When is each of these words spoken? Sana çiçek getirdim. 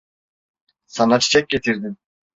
Sana 0.85 1.19
çiçek 1.19 1.49
getirdim. 1.49 1.97